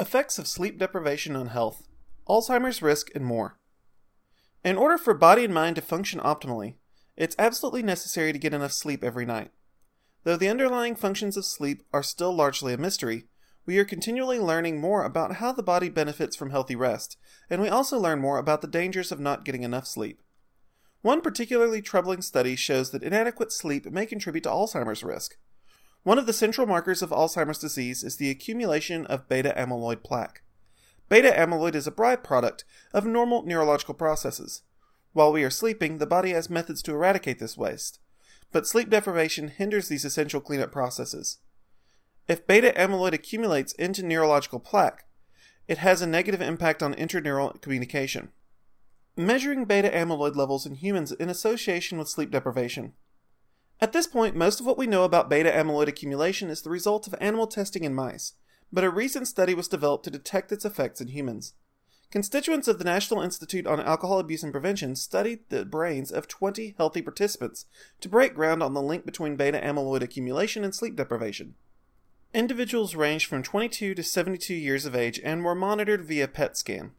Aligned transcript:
Effects 0.00 0.38
of 0.38 0.46
sleep 0.46 0.78
deprivation 0.78 1.34
on 1.34 1.48
health, 1.48 1.88
Alzheimer's 2.28 2.80
risk, 2.80 3.10
and 3.16 3.24
more. 3.24 3.58
In 4.64 4.76
order 4.76 4.96
for 4.96 5.12
body 5.12 5.44
and 5.44 5.52
mind 5.52 5.74
to 5.74 5.82
function 5.82 6.20
optimally, 6.20 6.74
it's 7.16 7.34
absolutely 7.36 7.82
necessary 7.82 8.32
to 8.32 8.38
get 8.38 8.54
enough 8.54 8.70
sleep 8.70 9.02
every 9.02 9.26
night. 9.26 9.50
Though 10.22 10.36
the 10.36 10.48
underlying 10.48 10.94
functions 10.94 11.36
of 11.36 11.44
sleep 11.44 11.82
are 11.92 12.04
still 12.04 12.32
largely 12.32 12.72
a 12.72 12.78
mystery, 12.78 13.24
we 13.66 13.76
are 13.78 13.84
continually 13.84 14.38
learning 14.38 14.80
more 14.80 15.02
about 15.02 15.36
how 15.36 15.52
the 15.52 15.64
body 15.64 15.88
benefits 15.88 16.36
from 16.36 16.50
healthy 16.50 16.76
rest, 16.76 17.16
and 17.50 17.60
we 17.60 17.68
also 17.68 17.98
learn 17.98 18.20
more 18.20 18.38
about 18.38 18.60
the 18.60 18.68
dangers 18.68 19.10
of 19.10 19.18
not 19.18 19.44
getting 19.44 19.64
enough 19.64 19.88
sleep. 19.88 20.22
One 21.02 21.20
particularly 21.20 21.82
troubling 21.82 22.22
study 22.22 22.54
shows 22.54 22.92
that 22.92 23.02
inadequate 23.02 23.50
sleep 23.50 23.84
may 23.90 24.06
contribute 24.06 24.44
to 24.44 24.50
Alzheimer's 24.50 25.02
risk. 25.02 25.36
One 26.08 26.18
of 26.18 26.24
the 26.24 26.32
central 26.32 26.66
markers 26.66 27.02
of 27.02 27.10
Alzheimer's 27.10 27.58
disease 27.58 28.02
is 28.02 28.16
the 28.16 28.30
accumulation 28.30 29.04
of 29.08 29.28
beta 29.28 29.52
amyloid 29.54 30.02
plaque. 30.02 30.40
Beta 31.10 31.30
amyloid 31.36 31.74
is 31.74 31.86
a 31.86 31.92
byproduct 31.92 32.64
of 32.94 33.04
normal 33.04 33.42
neurological 33.42 33.92
processes. 33.92 34.62
While 35.12 35.32
we 35.32 35.44
are 35.44 35.50
sleeping, 35.50 35.98
the 35.98 36.06
body 36.06 36.30
has 36.30 36.48
methods 36.48 36.80
to 36.84 36.94
eradicate 36.94 37.40
this 37.40 37.58
waste, 37.58 38.00
but 38.52 38.66
sleep 38.66 38.88
deprivation 38.88 39.48
hinders 39.48 39.88
these 39.88 40.06
essential 40.06 40.40
cleanup 40.40 40.72
processes. 40.72 41.40
If 42.26 42.46
beta 42.46 42.72
amyloid 42.74 43.12
accumulates 43.12 43.74
into 43.74 44.02
neurological 44.02 44.60
plaque, 44.60 45.04
it 45.66 45.76
has 45.76 46.00
a 46.00 46.06
negative 46.06 46.40
impact 46.40 46.82
on 46.82 46.94
intraneural 46.94 47.60
communication. 47.60 48.30
Measuring 49.14 49.66
beta 49.66 49.90
amyloid 49.90 50.36
levels 50.36 50.64
in 50.64 50.76
humans 50.76 51.12
in 51.12 51.28
association 51.28 51.98
with 51.98 52.08
sleep 52.08 52.30
deprivation. 52.30 52.94
At 53.80 53.92
this 53.92 54.06
point, 54.06 54.34
most 54.34 54.58
of 54.58 54.66
what 54.66 54.78
we 54.78 54.86
know 54.86 55.04
about 55.04 55.30
beta 55.30 55.50
amyloid 55.50 55.86
accumulation 55.86 56.50
is 56.50 56.62
the 56.62 56.70
result 56.70 57.06
of 57.06 57.14
animal 57.20 57.46
testing 57.46 57.84
in 57.84 57.94
mice, 57.94 58.32
but 58.72 58.84
a 58.84 58.90
recent 58.90 59.28
study 59.28 59.54
was 59.54 59.68
developed 59.68 60.04
to 60.04 60.10
detect 60.10 60.50
its 60.50 60.64
effects 60.64 61.00
in 61.00 61.08
humans. 61.08 61.54
Constituents 62.10 62.66
of 62.66 62.78
the 62.78 62.84
National 62.84 63.20
Institute 63.20 63.66
on 63.66 63.80
Alcohol 63.80 64.18
Abuse 64.18 64.42
and 64.42 64.50
Prevention 64.50 64.96
studied 64.96 65.40
the 65.50 65.64
brains 65.64 66.10
of 66.10 66.26
20 66.26 66.74
healthy 66.78 67.02
participants 67.02 67.66
to 68.00 68.08
break 68.08 68.34
ground 68.34 68.62
on 68.62 68.72
the 68.72 68.82
link 68.82 69.04
between 69.04 69.36
beta 69.36 69.60
amyloid 69.60 70.00
accumulation 70.00 70.64
and 70.64 70.74
sleep 70.74 70.96
deprivation. 70.96 71.54
Individuals 72.32 72.94
ranged 72.94 73.26
from 73.26 73.42
22 73.42 73.94
to 73.94 74.02
72 74.02 74.54
years 74.54 74.86
of 74.86 74.96
age 74.96 75.20
and 75.22 75.44
were 75.44 75.54
monitored 75.54 76.04
via 76.04 76.26
PET 76.26 76.56
scan. 76.56 76.92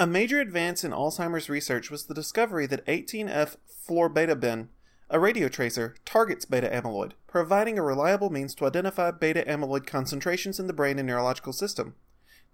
A 0.00 0.06
major 0.06 0.40
advance 0.40 0.82
in 0.82 0.90
Alzheimer's 0.90 1.48
research 1.48 1.90
was 1.90 2.06
the 2.06 2.14
discovery 2.14 2.66
that 2.66 2.84
18F 2.86 3.56
florbetaben 3.88 4.68
a 5.12 5.20
radio 5.20 5.46
tracer 5.46 5.94
targets 6.06 6.46
beta 6.46 6.70
amyloid, 6.70 7.12
providing 7.26 7.78
a 7.78 7.82
reliable 7.82 8.30
means 8.30 8.54
to 8.54 8.64
identify 8.64 9.10
beta 9.10 9.44
amyloid 9.46 9.86
concentrations 9.86 10.58
in 10.58 10.66
the 10.66 10.72
brain 10.72 10.98
and 10.98 11.06
neurological 11.06 11.52
system. 11.52 11.94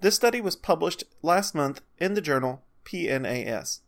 This 0.00 0.16
study 0.16 0.40
was 0.40 0.56
published 0.56 1.04
last 1.22 1.54
month 1.54 1.82
in 1.98 2.14
the 2.14 2.20
journal 2.20 2.64
PNAS. 2.84 3.78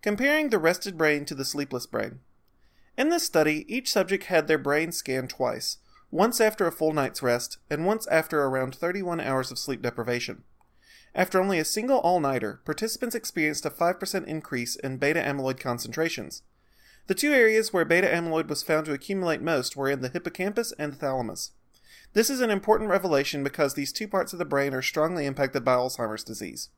Comparing 0.00 0.48
the 0.48 0.58
rested 0.58 0.96
brain 0.96 1.26
to 1.26 1.34
the 1.34 1.44
sleepless 1.44 1.84
brain. 1.84 2.20
In 2.96 3.10
this 3.10 3.24
study, 3.24 3.66
each 3.68 3.92
subject 3.92 4.24
had 4.24 4.48
their 4.48 4.56
brain 4.56 4.90
scanned 4.90 5.28
twice, 5.28 5.76
once 6.10 6.40
after 6.40 6.66
a 6.66 6.72
full 6.72 6.94
night's 6.94 7.22
rest 7.22 7.58
and 7.68 7.84
once 7.84 8.06
after 8.06 8.42
around 8.42 8.74
31 8.74 9.20
hours 9.20 9.50
of 9.50 9.58
sleep 9.58 9.82
deprivation. 9.82 10.44
After 11.14 11.38
only 11.38 11.58
a 11.58 11.64
single 11.64 11.98
all 11.98 12.20
nighter, 12.20 12.62
participants 12.64 13.14
experienced 13.14 13.66
a 13.66 13.70
5% 13.70 14.26
increase 14.26 14.76
in 14.76 14.96
beta 14.96 15.20
amyloid 15.20 15.60
concentrations. 15.60 16.42
The 17.06 17.14
two 17.14 17.32
areas 17.32 17.72
where 17.72 17.84
beta 17.84 18.08
amyloid 18.08 18.48
was 18.48 18.64
found 18.64 18.86
to 18.86 18.92
accumulate 18.92 19.40
most 19.40 19.76
were 19.76 19.88
in 19.88 20.00
the 20.00 20.08
hippocampus 20.08 20.72
and 20.72 20.92
the 20.92 20.96
thalamus. 20.96 21.52
This 22.14 22.28
is 22.28 22.40
an 22.40 22.50
important 22.50 22.90
revelation 22.90 23.44
because 23.44 23.74
these 23.74 23.92
two 23.92 24.08
parts 24.08 24.32
of 24.32 24.40
the 24.40 24.44
brain 24.44 24.74
are 24.74 24.82
strongly 24.82 25.24
impacted 25.24 25.64
by 25.64 25.74
Alzheimer's 25.74 26.24
disease. 26.24 26.70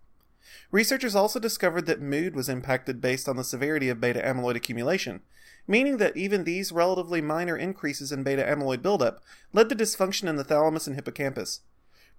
Researchers 0.70 1.14
also 1.14 1.38
discovered 1.38 1.86
that 1.86 2.02
mood 2.02 2.34
was 2.34 2.50
impacted 2.50 3.00
based 3.00 3.26
on 3.26 3.36
the 3.36 3.44
severity 3.44 3.88
of 3.88 4.00
beta 4.00 4.20
amyloid 4.20 4.56
accumulation, 4.56 5.20
meaning 5.66 5.96
that 5.96 6.16
even 6.16 6.44
these 6.44 6.72
relatively 6.72 7.22
minor 7.22 7.56
increases 7.56 8.12
in 8.12 8.22
beta 8.22 8.42
amyloid 8.42 8.82
buildup 8.82 9.22
led 9.54 9.70
to 9.70 9.76
dysfunction 9.76 10.28
in 10.28 10.36
the 10.36 10.44
thalamus 10.44 10.86
and 10.86 10.96
hippocampus. 10.96 11.60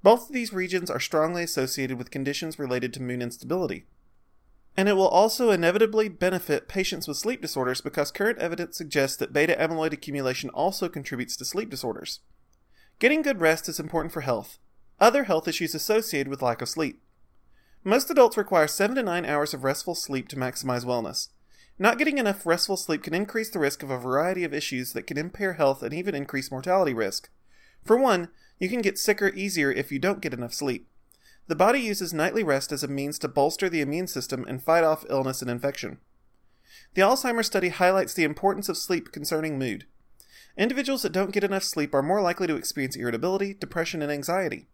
Both 0.01 0.29
of 0.29 0.33
these 0.33 0.53
regions 0.53 0.89
are 0.89 0.99
strongly 0.99 1.43
associated 1.43 1.97
with 1.99 2.09
conditions 2.09 2.57
related 2.57 2.91
to 2.93 3.01
mood 3.01 3.21
instability 3.21 3.85
and 4.79 4.87
it 4.87 4.95
will 4.95 5.09
also 5.09 5.51
inevitably 5.51 6.07
benefit 6.07 6.69
patients 6.69 7.05
with 7.05 7.17
sleep 7.17 7.41
disorders 7.41 7.81
because 7.81 8.13
current 8.13 8.39
evidence 8.39 8.77
suggests 8.77 9.17
that 9.17 9.33
beta 9.33 9.53
amyloid 9.59 9.91
accumulation 9.91 10.49
also 10.51 10.87
contributes 10.87 11.35
to 11.35 11.43
sleep 11.43 11.69
disorders. 11.69 12.21
Getting 12.97 13.21
good 13.21 13.41
rest 13.41 13.67
is 13.67 13.77
important 13.77 14.13
for 14.13 14.21
health, 14.21 14.57
other 14.97 15.25
health 15.25 15.49
issues 15.49 15.75
associated 15.75 16.29
with 16.29 16.41
lack 16.41 16.61
of 16.61 16.69
sleep. 16.69 17.03
Most 17.83 18.09
adults 18.09 18.37
require 18.37 18.69
7 18.69 18.95
to 18.95 19.03
9 19.03 19.25
hours 19.25 19.53
of 19.53 19.65
restful 19.65 19.95
sleep 19.95 20.29
to 20.29 20.37
maximize 20.37 20.85
wellness. 20.85 21.27
Not 21.77 21.97
getting 21.97 22.17
enough 22.17 22.45
restful 22.45 22.77
sleep 22.77 23.03
can 23.03 23.13
increase 23.13 23.49
the 23.49 23.59
risk 23.59 23.83
of 23.83 23.89
a 23.89 23.97
variety 23.97 24.45
of 24.45 24.53
issues 24.53 24.93
that 24.93 25.07
can 25.07 25.17
impair 25.17 25.55
health 25.55 25.83
and 25.83 25.93
even 25.93 26.15
increase 26.15 26.51
mortality 26.51 26.93
risk. 26.93 27.29
For 27.83 27.97
one, 27.97 28.29
you 28.59 28.69
can 28.69 28.79
get 28.79 28.97
sicker 28.97 29.27
easier 29.35 29.73
if 29.73 29.91
you 29.91 29.99
don't 29.99 30.21
get 30.21 30.33
enough 30.33 30.53
sleep. 30.53 30.87
The 31.49 31.55
body 31.55 31.79
uses 31.79 32.13
nightly 32.13 32.43
rest 32.43 32.71
as 32.71 32.83
a 32.83 32.87
means 32.87 33.17
to 33.17 33.27
bolster 33.27 33.69
the 33.69 33.81
immune 33.81 34.05
system 34.05 34.45
and 34.47 34.61
fight 34.61 34.83
off 34.83 35.03
illness 35.09 35.41
and 35.41 35.49
infection. 35.49 35.97
The 36.93 37.01
Alzheimer's 37.01 37.47
study 37.47 37.69
highlights 37.69 38.13
the 38.13 38.23
importance 38.23 38.69
of 38.69 38.77
sleep 38.77 39.11
concerning 39.11 39.57
mood. 39.57 39.85
Individuals 40.59 41.01
that 41.01 41.11
don't 41.11 41.31
get 41.31 41.43
enough 41.43 41.63
sleep 41.63 41.95
are 41.95 42.03
more 42.03 42.21
likely 42.21 42.45
to 42.45 42.55
experience 42.55 42.95
irritability, 42.95 43.55
depression, 43.55 44.03
and 44.03 44.11
anxiety. 44.11 44.67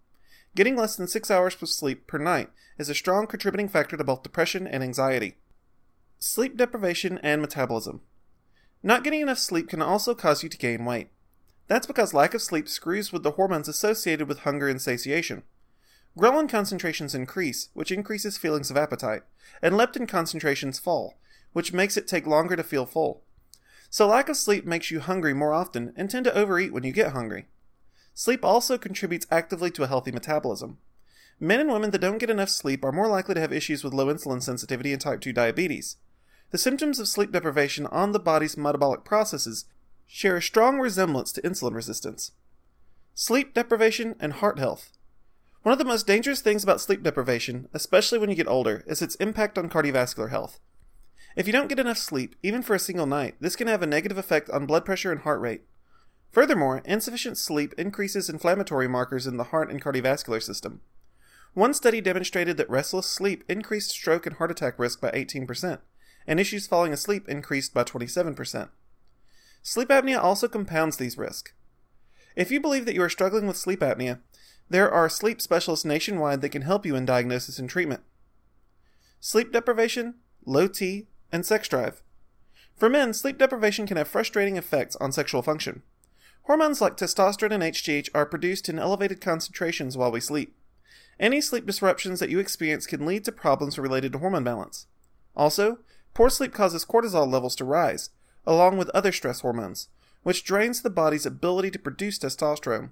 Getting 0.54 0.76
less 0.76 0.98
than 0.98 1.08
six 1.08 1.32
hours 1.32 1.56
of 1.62 1.70
sleep 1.70 2.08
per 2.08 2.18
night 2.18 2.50
is 2.78 2.90
a 2.90 2.94
strong 2.94 3.26
contributing 3.26 3.70
factor 3.70 3.96
to 3.96 4.04
both 4.04 4.24
depression 4.24 4.68
and 4.68 4.84
anxiety. 4.84 5.38
Sleep 6.20 6.58
deprivation 6.58 7.20
and 7.20 7.40
metabolism. 7.40 8.02
Not 8.84 9.06
getting 9.06 9.22
enough 9.22 9.40
sleep 9.40 9.70
can 9.70 9.82
also 9.82 10.14
cause 10.14 10.44
you 10.44 10.50
to 10.50 10.58
gain 10.58 10.84
weight. 10.84 11.08
That's 11.70 11.88
because 11.88 12.14
lack 12.14 12.34
of 12.34 12.42
sleep 12.42 12.68
screws 12.68 13.14
with 13.14 13.24
the 13.24 13.32
hormones 13.32 13.70
associated 13.70 14.28
with 14.28 14.40
hunger 14.40 14.68
and 14.68 14.82
satiation. 14.82 15.44
Ghrelin 16.18 16.48
concentrations 16.48 17.14
increase, 17.14 17.70
which 17.74 17.92
increases 17.92 18.38
feelings 18.38 18.72
of 18.72 18.78
appetite, 18.78 19.24
and 19.62 19.76
leptin 19.76 20.08
concentrations 20.08 20.80
fall, 20.80 21.18
which 21.52 21.74
makes 21.74 21.98
it 21.98 22.08
take 22.08 22.26
longer 22.26 22.56
to 22.56 22.64
feel 22.64 22.86
full. 22.86 23.24
So, 23.90 24.08
lack 24.08 24.30
of 24.30 24.38
sleep 24.38 24.66
makes 24.66 24.92
you 24.92 25.00
hungry 25.02 25.34
more 25.34 25.54
often 25.54 25.94
and 25.96 26.10
tend 26.10 26.26
to 26.26 26.34
overeat 26.34 26.74
when 26.74 26.84
you 26.84 26.92
get 26.92 27.12
hungry. 27.12 27.48
Sleep 28.14 28.46
also 28.46 28.78
contributes 28.78 29.28
actively 29.30 29.70
to 29.72 29.84
a 29.84 29.88
healthy 29.88 30.12
metabolism. 30.12 30.78
Men 31.40 31.60
and 31.60 31.70
women 31.70 31.92
that 31.92 32.00
don't 32.00 32.18
get 32.18 32.30
enough 32.30 32.50
sleep 32.50 32.86
are 32.86 32.94
more 32.94 33.10
likely 33.10 33.36
to 33.36 33.42
have 33.42 33.52
issues 33.52 33.84
with 33.84 33.94
low 33.94 34.08
insulin 34.08 34.42
sensitivity 34.42 34.94
and 34.94 35.02
type 35.02 35.20
2 35.20 35.34
diabetes. 35.34 35.98
The 36.52 36.58
symptoms 36.58 37.00
of 37.00 37.10
sleep 37.10 37.34
deprivation 37.34 37.88
on 37.88 38.14
the 38.14 38.20
body's 38.20 38.56
metabolic 38.56 39.04
processes 39.04 39.66
share 40.08 40.38
a 40.38 40.42
strong 40.42 40.80
resemblance 40.80 41.34
to 41.34 41.42
insulin 41.42 41.74
resistance. 41.74 42.32
Sleep 43.14 43.54
deprivation 43.54 44.16
and 44.20 44.34
heart 44.34 44.60
health. 44.60 44.92
One 45.66 45.74
of 45.74 45.80
the 45.80 45.84
most 45.84 46.06
dangerous 46.06 46.42
things 46.42 46.64
about 46.64 46.80
sleep 46.80 47.02
deprivation, 47.02 47.70
especially 47.74 48.20
when 48.20 48.30
you 48.30 48.36
get 48.36 48.48
older, 48.48 48.84
is 48.86 49.02
its 49.02 49.16
impact 49.16 49.58
on 49.58 49.68
cardiovascular 49.68 50.30
health. 50.30 50.60
If 51.36 51.48
you 51.48 51.54
don't 51.54 51.70
get 51.70 51.80
enough 51.80 51.98
sleep, 51.98 52.36
even 52.44 52.62
for 52.62 52.76
a 52.76 52.80
single 52.80 53.08
night, 53.08 53.34
this 53.40 53.56
can 53.56 53.66
have 53.66 53.82
a 53.82 53.88
negative 53.88 54.20
effect 54.20 54.48
on 54.52 54.68
blood 54.68 54.86
pressure 54.86 55.12
and 55.12 55.22
heart 55.22 55.42
rate. 55.42 55.64
Furthermore, 56.32 56.84
insufficient 56.86 57.40
sleep 57.40 57.74
increases 57.80 58.30
inflammatory 58.30 58.88
markers 58.88 59.26
in 59.26 59.38
the 59.38 59.46
heart 59.46 59.72
and 59.72 59.82
cardiovascular 59.82 60.40
system. 60.40 60.82
One 61.56 61.74
study 61.74 62.00
demonstrated 62.00 62.58
that 62.58 62.70
restless 62.70 63.08
sleep 63.08 63.44
increased 63.50 63.90
stroke 63.90 64.28
and 64.28 64.36
heart 64.36 64.52
attack 64.52 64.78
risk 64.78 65.02
by 65.02 65.10
18%, 65.10 65.80
and 66.28 66.40
issues 66.40 66.68
falling 66.68 66.94
asleep 66.94 67.28
increased 67.28 67.74
by 67.74 67.84
27%. 67.84 68.70
Sleep 69.64 69.90
apnea 69.90 70.22
also 70.22 70.48
compounds 70.48 70.98
these 70.98 71.18
risks. 71.18 71.54
If 72.36 72.52
you 72.52 72.60
believe 72.60 72.86
that 72.86 72.94
you 72.94 73.02
are 73.02 73.10
struggling 73.10 73.48
with 73.48 73.58
sleep 73.58 73.80
apnea, 73.80 74.20
there 74.70 74.92
are 74.92 75.10
sleep 75.10 75.42
specialists 75.42 75.86
nationwide 75.86 76.42
that 76.42 76.50
can 76.50 76.64
help 76.64 76.86
you 76.86 76.96
in 76.96 77.06
diagnosis 77.06 77.60
and 77.60 77.70
treatment. 77.70 78.02
Sleep 79.20 79.52
deprivation, 79.52 80.16
low 80.46 80.68
T, 80.68 81.08
and 81.32 81.46
sex 81.46 81.68
drive. 81.68 82.02
For 82.76 82.90
men, 82.90 83.14
sleep 83.14 83.38
deprivation 83.38 83.88
can 83.88 83.98
have 83.98 84.08
frustrating 84.08 84.58
effects 84.58 84.96
on 84.98 85.12
sexual 85.12 85.42
function. 85.42 85.84
Hormones 86.44 86.82
like 86.82 86.98
testosterone 86.98 87.54
and 87.54 87.64
HGH 87.64 88.10
are 88.14 88.26
produced 88.26 88.70
in 88.70 88.78
elevated 88.78 89.22
concentrations 89.22 89.98
while 89.98 90.12
we 90.12 90.20
sleep. 90.20 90.56
Any 91.20 91.42
sleep 91.42 91.66
disruptions 91.66 92.20
that 92.20 92.30
you 92.30 92.40
experience 92.40 92.86
can 92.86 93.06
lead 93.06 93.24
to 93.26 93.32
problems 93.32 93.80
related 93.80 94.12
to 94.12 94.20
hormone 94.20 94.44
balance. 94.44 94.88
Also, 95.36 95.80
poor 96.14 96.30
sleep 96.30 96.54
causes 96.54 96.86
cortisol 96.86 97.32
levels 97.32 97.56
to 97.56 97.66
rise, 97.66 98.10
along 98.46 98.78
with 98.78 98.90
other 98.90 99.12
stress 99.12 99.40
hormones, 99.40 99.88
which 100.24 100.44
drains 100.44 100.82
the 100.82 100.90
body's 100.90 101.26
ability 101.26 101.72
to 101.72 101.80
produce 101.80 102.20
testosterone. 102.20 102.90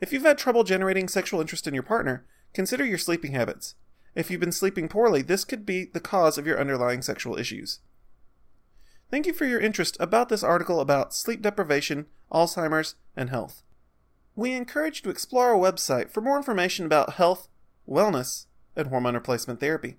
If 0.00 0.12
you've 0.12 0.22
had 0.22 0.38
trouble 0.38 0.64
generating 0.64 1.08
sexual 1.08 1.40
interest 1.40 1.66
in 1.66 1.74
your 1.74 1.82
partner, 1.82 2.26
consider 2.52 2.84
your 2.84 2.98
sleeping 2.98 3.32
habits. 3.32 3.74
If 4.14 4.30
you've 4.30 4.40
been 4.40 4.52
sleeping 4.52 4.88
poorly, 4.88 5.22
this 5.22 5.44
could 5.44 5.64
be 5.64 5.84
the 5.84 6.00
cause 6.00 6.38
of 6.38 6.46
your 6.46 6.58
underlying 6.58 7.02
sexual 7.02 7.38
issues. 7.38 7.80
Thank 9.10 9.26
you 9.26 9.32
for 9.32 9.44
your 9.44 9.60
interest 9.60 9.96
about 10.00 10.28
this 10.28 10.42
article 10.42 10.80
about 10.80 11.14
sleep 11.14 11.42
deprivation, 11.42 12.06
Alzheimer's, 12.32 12.96
and 13.14 13.30
health. 13.30 13.62
We 14.34 14.52
encourage 14.52 14.98
you 14.98 15.02
to 15.04 15.10
explore 15.10 15.50
our 15.50 15.58
website 15.58 16.10
for 16.10 16.20
more 16.20 16.36
information 16.36 16.84
about 16.84 17.14
health, 17.14 17.48
wellness, 17.88 18.46
and 18.74 18.88
hormone 18.88 19.14
replacement 19.14 19.60
therapy. 19.60 19.94